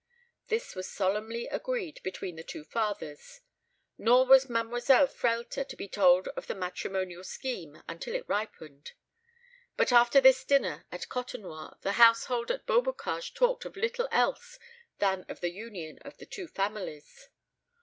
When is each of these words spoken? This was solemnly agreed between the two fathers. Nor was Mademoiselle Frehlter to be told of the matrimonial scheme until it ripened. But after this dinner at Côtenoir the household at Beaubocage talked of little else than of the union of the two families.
This 0.47 0.73
was 0.73 0.89
solemnly 0.89 1.45
agreed 1.45 2.01
between 2.01 2.35
the 2.35 2.43
two 2.43 2.63
fathers. 2.63 3.41
Nor 3.99 4.25
was 4.25 4.49
Mademoiselle 4.49 5.05
Frehlter 5.05 5.63
to 5.63 5.75
be 5.75 5.87
told 5.87 6.27
of 6.29 6.47
the 6.47 6.55
matrimonial 6.55 7.23
scheme 7.23 7.83
until 7.87 8.15
it 8.15 8.27
ripened. 8.27 8.93
But 9.77 9.91
after 9.91 10.19
this 10.19 10.43
dinner 10.43 10.87
at 10.91 11.07
Côtenoir 11.07 11.79
the 11.81 11.91
household 12.01 12.49
at 12.49 12.65
Beaubocage 12.65 13.35
talked 13.35 13.63
of 13.63 13.77
little 13.77 14.07
else 14.11 14.57
than 14.97 15.23
of 15.29 15.39
the 15.39 15.51
union 15.51 15.99
of 15.99 16.17
the 16.17 16.25
two 16.25 16.47
families. 16.47 17.29